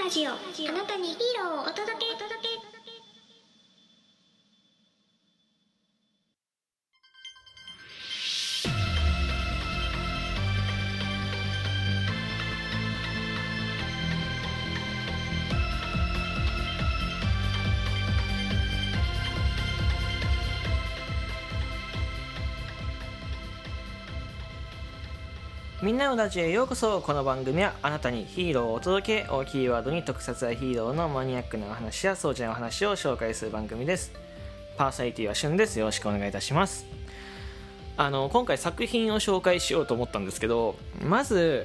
[0.00, 0.70] みんなのラジオ。
[0.70, 2.59] あなたにヒーローをお届けお届け。
[25.82, 27.00] みんなのラジオへようこそ。
[27.00, 34.12] この番組はあなたにヒーローをお届けをキーワードに特撮やヒーローのマニアックなお話や装置のお話を紹介する番組です。
[34.76, 35.78] パーソナリティはしゅんです。
[35.78, 36.84] よろしくお願いいたします。
[37.96, 41.64] あの今回作品を紹介しようと思ったんですけどまず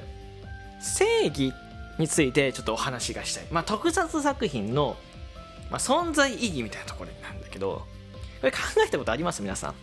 [0.80, 1.52] 正義
[2.00, 4.96] についてちょっとお話がしたい、まあ、特撮作品の、
[5.70, 7.86] まあ、存在意義みたいなところなんだけど
[8.40, 9.42] これ考えたことあります？
[9.42, 9.74] 皆さん。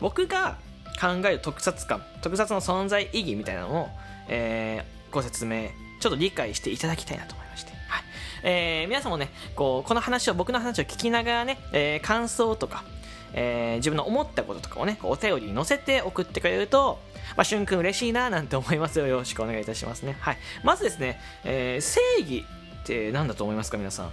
[0.00, 0.56] 僕が
[1.04, 3.88] 考える特撮感特撮の存在意義みたいなのを、
[4.28, 5.68] えー、ご説明
[6.00, 8.02] ちょっと理解していただきたいなと思いまして、はい
[8.42, 12.84] えー、皆さんもねこうこの話を僕の話を聞きながらね、えー、感想とか、
[13.32, 16.98] えー、自分の思ったこととかをねお便りに載せて送ってくれると
[17.36, 19.06] まあ、しゅんくん嬉しいななんて思いますよ。
[19.06, 20.16] よろしくお願いいたしますね。
[20.20, 20.38] はい。
[20.62, 22.44] まずですね、えー、正義
[22.82, 24.06] って何だと思いますか皆さん？
[24.06, 24.12] うん。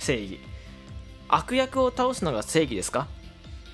[0.00, 0.40] 正義。
[1.28, 3.06] 悪役を倒すのが正義ですか？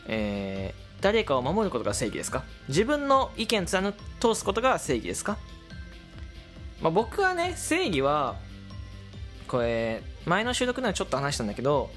[0.07, 2.45] えー、誰かを守ることが正義ですか？
[2.69, 5.39] 自分の意見貫通すことが正義ですか、
[6.83, 8.37] まあ、僕はね正義は
[9.49, 11.91] これ前の収録ではちょっと話したんだけど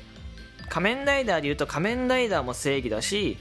[0.69, 3.37] 仮面ライダーで言うと仮面ライダーも正義だし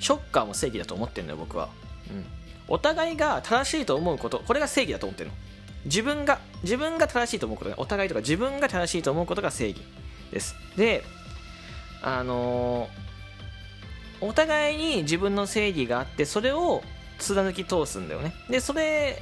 [0.00, 1.68] ショッカーも正義だと思ってるのよ僕は、
[2.10, 2.24] うん、
[2.66, 5.36] お互いが正しいと思うことこれが正義だと思ってるの。
[5.84, 9.82] 自分が自分が正しいと思うことお互いとか自分が正しいと思うことが正義
[10.30, 10.54] です。
[10.76, 11.02] で
[12.02, 13.11] あのー
[14.22, 16.82] お互いに自分の正義があってそれを
[17.18, 18.32] 貫き通すんだよね。
[18.48, 19.20] でそれ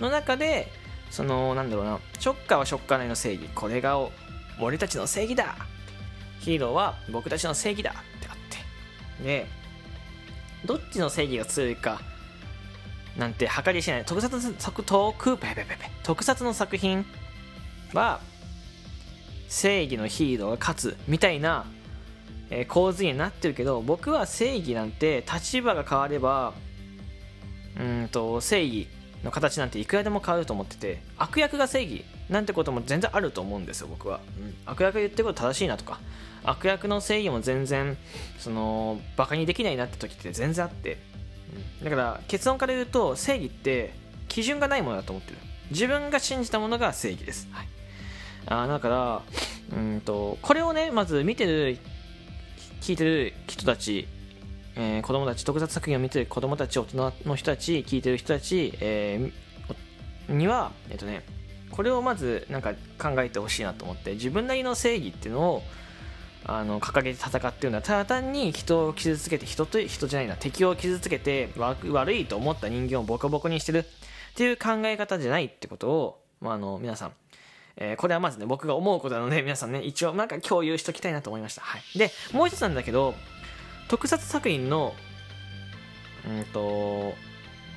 [0.00, 0.70] の中で
[1.10, 3.48] そのなんだろうなショッカーはショッカー内の正義。
[3.54, 3.98] これが
[4.60, 5.56] 俺たちの正義だ。
[6.40, 8.36] ヒーローは僕たちの正義だってあっ
[9.18, 9.24] て。
[9.24, 9.46] で
[10.66, 12.00] どっちの正義が強いか
[13.16, 14.04] なんて計りしない。
[14.04, 15.90] 特撮特特ペペペペ。
[16.02, 17.06] 特撮の作品
[17.94, 18.20] は
[19.48, 21.64] 正義のヒーローが勝つみたいな
[22.50, 26.54] えー、構図になってるけど僕は正義なんて立場が変われば
[27.78, 28.88] うんと正義
[29.24, 36.00] の形なんていくらでも変わると思ってて悪役が正義なんてことも全然あると思うんですよ僕は、うん、悪役が言ってること正しいなとか。
[36.46, 37.98] 悪役の正義も全然
[38.38, 40.98] そのバカにできないなって時って全然あって、
[41.80, 43.94] うん、だから結論から言うと正義って
[44.28, 45.38] 基準がないものだと思ってる。
[45.70, 47.68] 自分が信じたものが正義です、はい、
[48.46, 49.22] あだから
[49.76, 51.78] うんとこれをねまず見てる
[52.80, 54.08] 聞いてる人たち、
[54.76, 61.24] えー、子供たち、特撮作品を見てる子供たち、大人の人たち、聞いてる人たち、えー、には、えっ、とね、
[61.70, 65.62] これをまずなんか考えてほしいなと思って自分なりの正義っていうのを
[66.44, 73.84] あの掲げて戦ってるのはただ単に人を傷つけて人と人じゃないな敵を傷つけて悪いと思った人間をボコボコにしてるっ
[74.36, 77.12] ていう考え方じゃないってことを、まあ、あの皆さん
[77.78, 81.62] えー、これはまずね、僕が思うことなので、皆さんね、一応なんか共有しときたいなと思いました。
[81.62, 81.98] はい。
[81.98, 83.14] で、もう一つなんだけど、
[83.88, 84.94] 特撮作品の、
[86.26, 87.14] うんと、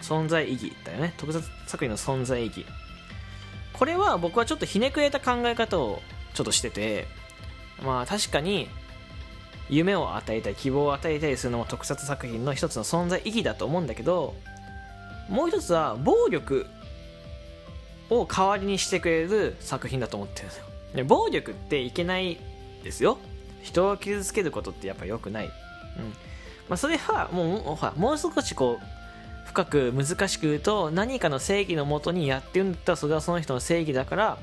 [0.01, 1.13] 存在意義だよね。
[1.17, 2.65] 特撮作品の存在意義。
[3.73, 6.01] これは僕はちょっとひねくれた考え方を
[6.33, 7.07] ちょっとしてて、
[7.83, 8.69] まあ確かに、
[9.69, 14.33] 夢を与えたり、希望を与えたりするのも特撮作品の一つの存在意義だと思うんだけど、
[15.29, 16.65] もう一つは暴力
[18.09, 20.65] を代わりにしてくれる作品だと思ってるんですよ。
[20.95, 22.37] で暴力っていけない
[22.83, 23.17] ですよ。
[23.61, 25.51] 人を傷つけることってやっぱ良くない、うん。
[26.69, 34.37] まあ、それはもうほらもう少しこう深く難しく言うと何かの正義のもとにやってるんだったらそれはその人の正義だから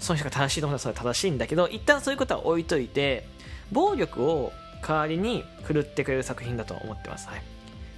[0.00, 3.26] その人が正しいと思ったらそれは正しいんだけど一旦そういうことは置いといて
[3.72, 4.52] 暴力を
[4.86, 7.42] 代わりに振るってくれる作品だと思ってます、はい、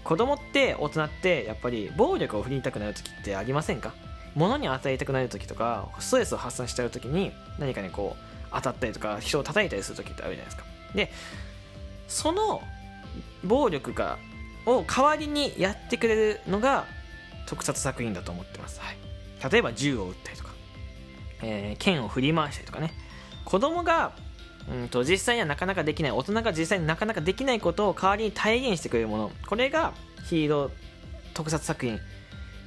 [0.05, 3.95] 子供って大人ってやっぱり暴力を振りたくなる時ってありませんか？
[4.39, 10.65] 物に与えたくなる時とかストレスを発散しちゃう時に何かにこう当たったりとか人を叩いたりする時ってあるじゃないですか。
[10.95, 11.13] で
[12.07, 12.63] その
[13.45, 14.19] 暴力が
[14.65, 16.87] を代わりにやってくれるのが
[17.47, 18.97] 特撮作品だと思ってます、はい、
[19.51, 20.51] 例えば銃を撃ったりとか、
[21.43, 22.93] えー、剣を振り回したりとかね。
[23.45, 24.13] 子供が
[24.71, 29.33] うんと実際にはなかなかできない大人が実際になかなかできないことを代わりに体現してくれるもの。
[29.47, 29.95] これが
[30.29, 30.71] ヒーロー
[31.33, 31.99] 特撮作品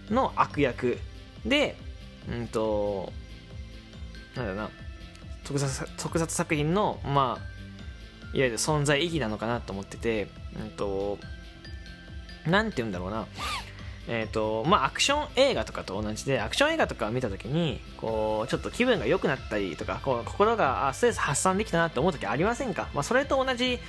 [0.10, 0.98] の悪役
[1.46, 1.76] で、
[2.30, 3.12] うんと、
[4.36, 4.70] なんだろうな、
[5.44, 7.52] 特撮特撮作品の、まあ、
[8.34, 10.30] いわゆる存在意義なのかなと思ってて、
[10.60, 11.18] うんと、
[12.48, 13.28] なんて言うんだろうな、
[14.08, 23.80] えーとまあ、アクション映画とかと同じでアクション映画とかを見た時にこうちょっと気分が良くなったりとかこう心があストレス発散できたなって思う時ありませんか、まあ、それと同じ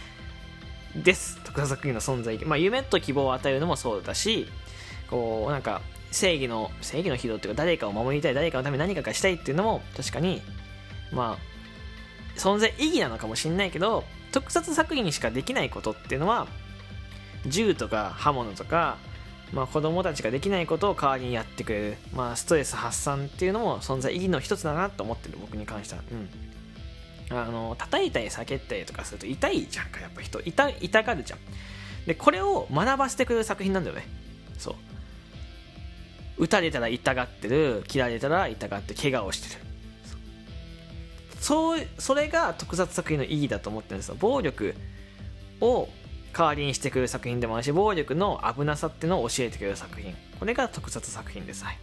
[0.95, 1.41] です。
[1.45, 4.47] 特撮作品の存在、まあ、夢と希望を与えるのもそうだし
[5.09, 5.81] こうなんか
[6.13, 10.41] 正義の正義のヒーローっていうか誰かを守りたい誰かのために何かがしたいっていうのも確かに
[11.13, 16.47] まあ存在意義なのかもしれないけど特撮作品にしかできないことっていうのは
[17.47, 18.97] 銃とか刃物とか
[19.53, 26.03] まあ、子供たちができないことを代わりにやってくれる、まあ、ストレス発散っていうのも存在意義の一つだなと思ってる僕に関しては。
[26.11, 26.29] うん。
[27.31, 30.41] あの叩いたり避けたりとかすると痛いじゃんかやっぱ人。
[30.41, 31.39] 痛痛がるじゃん。
[32.07, 34.07] でこれを学ばせてくれる作品なんだよね。
[34.59, 34.75] そう。
[36.43, 39.61] 撃たれたら痛がってる切られたら痛がって怪我をしてる。
[41.39, 44.17] そうそれが特撮作品の意義だと思ってるんですよ。
[44.19, 44.75] 暴力
[45.61, 45.89] を
[46.33, 50.17] 代わりにしてくる作品でもあるし暴力の危なさっていうのを教えてくれる作品。
[50.41, 51.65] これが特撮作品です。
[51.65, 51.79] はい。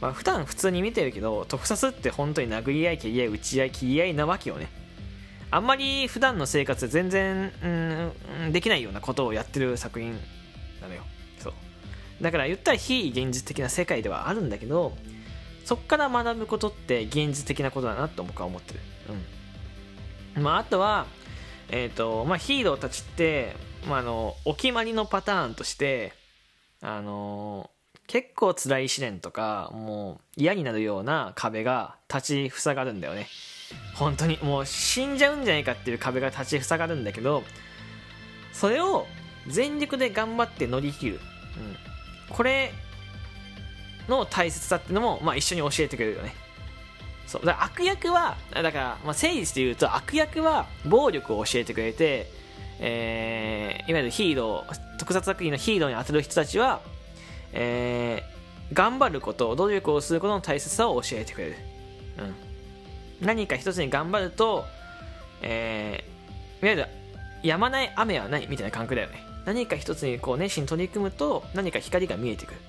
[0.00, 4.68] まあ普段普通に見てるけど特撮って本当に殴り合い蹴り合い打ち合い切り合いなわけよね。
[5.52, 10.14] あんまり普段の生活で全然うんできないようなことをやってる作品
[10.80, 11.02] なのよ。
[12.20, 14.96] だから言ったら非現実的な世界ではあるんだけど
[15.64, 18.80] そっから学ぶことって現実的なことだなと僕は思ってる。
[20.36, 20.42] うん。
[20.42, 21.06] まああとは
[21.70, 23.54] えーとまあ、ヒーローたちって、
[23.86, 26.14] まあ、あのお決まりのパターンとして
[26.80, 27.70] あの
[28.06, 33.28] 結構辛い試練とかもう嫌になるような壁が立ち塞がるんだよね。
[33.94, 34.38] 本当に。
[34.42, 37.42] もう死んじゃうんじゃないかっていう壁が立ち塞がるんだけど
[38.54, 39.06] それを
[39.46, 41.20] 全力で頑張って乗り切る、
[41.56, 41.76] うん、
[42.30, 42.72] これ
[44.08, 46.34] の大切さっていうのも、まあ、一緒に教えてくれるよね。
[47.26, 47.46] そう。
[47.46, 52.30] だから悪役はだから、まあ、誠実で言うと悪役は暴力を教えてくれて、
[52.80, 56.80] えー、いわゆるヒーロー特撮作品のヒーローに当たる人たちは、
[57.52, 61.56] えー、頑張ること努力をすることの大切さを教えてくれる、
[63.20, 64.64] うん、何か一つに頑張ると、
[65.42, 66.86] えー、いわゆる
[67.42, 69.27] やまない雨はないみたいな感覚だよね。
[69.48, 72.60] 何か一つにこう熱心に取り組むと何か光が見えてくる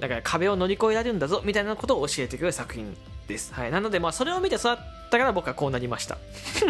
[0.00, 2.96] だから壁を乗り越えられるんだぞみたいなことを教えてくれる作品
[3.28, 3.54] です。
[3.54, 3.70] はい。
[3.70, 4.76] なので、まあ、それを見て育っ
[5.10, 6.18] たから僕はこうなりました。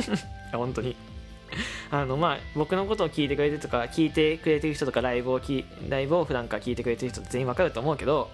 [0.52, 0.96] 本当に。
[1.90, 8.28] あの、まあ、僕のことを聞いてくれてとか、聞いてくれてる人とか、ライブをき、ライブを普段から聞いてくれてる人全員わかると思うけど、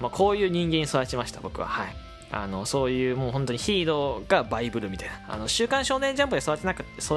[0.00, 1.68] まあ、こういう人間に育ちました、僕は。
[1.68, 1.96] はい。
[2.32, 5.20] あの、そういうもう本当にヒーローがバイブルみたいな。
[5.28, 7.14] あの、週刊少年ジャンプで育てなくて、育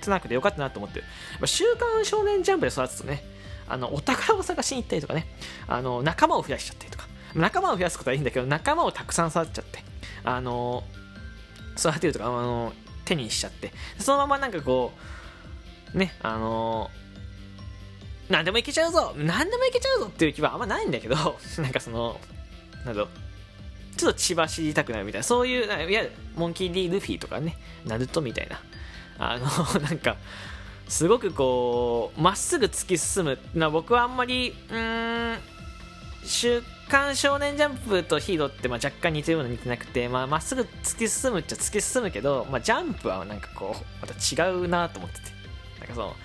[0.00, 1.46] てなくてよかったなと思ってる。
[1.46, 3.22] 週刊少年ジャンプで育つとね、
[3.70, 5.26] あのお宝を探しに行ったりとかね
[5.68, 9.78] あの仲間を増やしちゃったりとか仲間を増やすことはいいんだけど仲間をたくさん育っちゃって
[10.24, 10.82] あの
[11.78, 12.72] 育てるとかあの
[13.04, 14.92] 手にしちゃってそのままなんかこ
[15.94, 16.90] うねあの
[18.28, 21.14] 何でもいけちゃうぞ何でもいけちゃうぞっていう気はあんまないんだけど
[21.58, 22.20] なんかその
[22.84, 23.08] なんだろう
[23.96, 28.60] ちょっと血走りたくなるみたいなそういういわゆるモンキー・ディ・ルフィとかねナルトみたいな
[29.20, 29.46] あの
[29.80, 30.16] なんか
[30.88, 33.38] すごくこうまっすぐ突き進む。
[33.54, 35.38] な僕はあんまりうん
[36.24, 45.30] 週刊少年ジャンプとヒーローってまあ若干似てるような似てなくてまあ、っすぐ突き進むっちゃ突き進むけど、まあ、ジャンプはなんかこうまた違うなと思ってて。
[45.78, 46.16] なんかその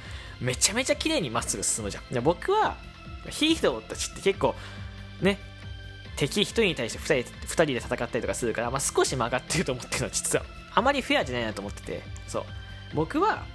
[0.42, 2.14] めちゃめちゃ綺麗にまっすぐ進むじゃん。
[2.14, 2.76] で僕は
[3.30, 4.56] ヒーローたちって結構
[5.22, 5.40] ね
[6.16, 10.46] 敵1人に対して2人 ,2 人で戦ったりとかするから、まあ、少し曲がってると思ってるのは実は。
[10.74, 12.04] あまりフェアじゃないなと思ってて。
[12.28, 12.46] そう。
[12.94, 13.46] 僕は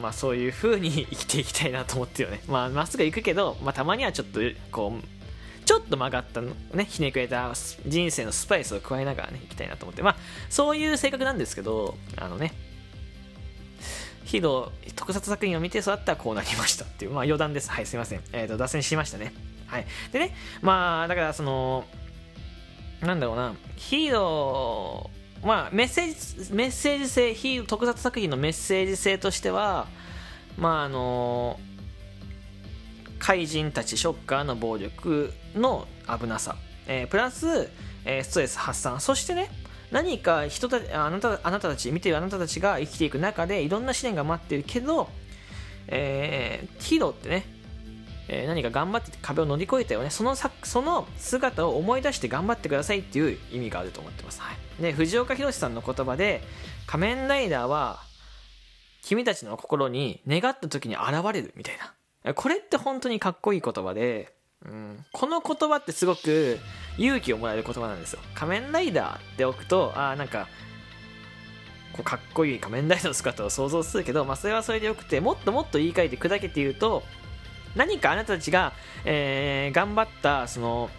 [0.00, 2.40] まあそういう風に 生きていきたいなと思ってよね。
[2.48, 7.52] まあまっすぐ行くけど、まあたまにはちょっとこう、ちょっと曲がったね、ひねくれた
[7.86, 10.02] 人生のスパイスを加えながらね、行きたいなと思って。
[10.02, 10.16] まあ
[10.48, 12.54] そういう性格なんですけど、あのね、
[14.24, 17.70] ヒーロー特撮作品を見て育ったらこうなりましたっていう、まあ余談です。
[17.70, 18.22] はい、すいません。
[18.32, 19.32] えっ、ー、と、脱線しましたね。
[19.66, 19.86] はい。
[20.12, 21.84] でね、まあだからその、
[23.00, 29.88] なんだろうな、ヒーロー、まあ、メッセージメッセージ性非特撮作品のメッセージ性としては
[30.58, 31.58] まああの
[33.18, 36.56] 怪人たちショッカーの暴力の危なさ、
[36.86, 37.70] えー、プラス、
[38.04, 39.00] えー、ストレス発散。
[39.00, 39.50] そしてね
[39.90, 45.08] 何か人たあなたあなたたち見てるあなたたちが生きていく中でいろんな試練が待ってるけど、
[45.88, 47.59] えー、ヒーローってね
[48.32, 50.10] えー、何か頑張って壁を乗り越えたよね。
[50.10, 56.40] そのさその姿を思い出して頑張ってくださいっていう意味があると思ってます、はい、で藤岡弘さんの言葉で
[56.86, 58.00] 「仮面ライダーは
[59.02, 61.78] 君たちの心に願った時に現れる」みたい
[62.24, 62.34] な。
[62.34, 64.34] これって本当にかっこいい言葉で、
[64.64, 66.58] うん、この言葉ってすごく
[66.98, 68.20] 勇気をもらえる言葉なんですよ。
[68.34, 70.46] 仮面ライダーっておくとああなんか
[71.94, 77.02] こうかっこいい仮面ライダーの姿を想像するけど、まあ、それはそれでよくてもっともっと言い換えて砕けて言うと
[77.76, 78.72] 何かあなたたちが、
[79.04, 80.90] えー頑張ったその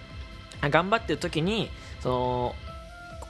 [0.61, 1.69] 頑張ってる時に
[2.01, 2.55] その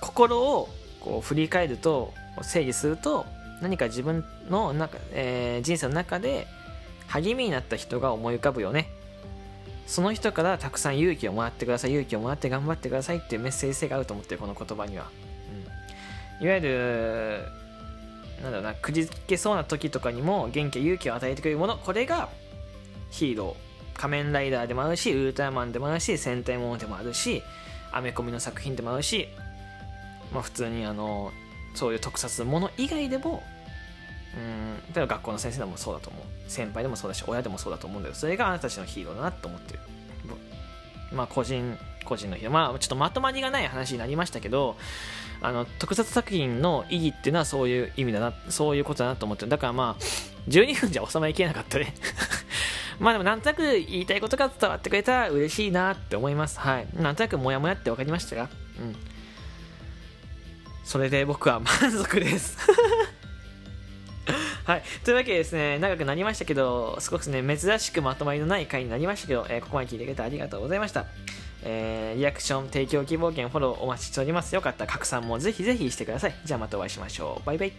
[0.02, 0.70] 心を
[1.00, 3.26] こう振り返ると整理すると
[3.62, 6.48] 何か自分の中、えー人生の中で
[7.08, 8.88] 励みになった人が思い浮かぶよね。
[9.88, 15.10] その人からたくさん勇気をもらってください勇気をもらって頑張ってくださいっていうメッセージ性があると思ってるこの言葉には、
[16.40, 17.42] うん、いわゆる
[18.42, 22.30] なんだろうなくじけそうな時とかにも元気勇気を与えてくれるものこれが
[23.12, 27.44] ヒーロー仮面ライダーでもあるしウルトラマンでもあるし戦隊ものでもあるし
[27.92, 29.28] アメコミの作品でもあるし
[30.34, 31.32] まあ普通にあの
[31.76, 33.44] そういう特撮もの以外でも
[34.36, 36.24] うん例えば学校の先生でもそうだと思う。
[36.48, 39.80] 先輩でもそうだし親でもそうだと思うんだけどそれがあなたたちのヒーローだなと思ってる。
[41.14, 42.54] まあ個人個人のヒーロー。
[42.54, 44.78] まあちょっとまとまりがない話になりましたけど
[45.42, 49.50] あの特撮作品の意義っていうのはそういう意味だなそういうことだなと思ってる。
[49.50, 50.04] だからまあ
[50.48, 51.94] 12分じゃ収まりきれなかったね。
[53.02, 58.96] まあでもなんとなく言いたいことが伝わってくれたら嬉しいなって思いますはいなんとなくモヤモヤって分かりましたがうん
[60.84, 62.58] それで僕は満足です
[64.66, 64.84] はい。
[65.04, 71.08] というわけでですね、長くなりましたけど、すごくね、珍しくまとまりのない回になりましたけど、えーここまで聞いてくれてありがとうございました。
[71.64, 74.54] えーリアクション、提供希望券、フォローお待ちしております。
[74.54, 76.36] よかったら拡散もぜひぜひしてください。
[76.46, 77.46] じゃあまたお会いしましょう。
[77.46, 77.74] バイバイ。